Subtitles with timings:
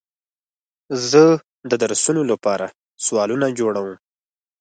[1.09, 1.23] زه
[1.69, 2.65] د درسونو لپاره
[3.05, 3.89] سوالونه جوړوم.